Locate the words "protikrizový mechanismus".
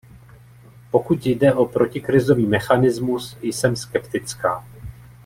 1.65-3.37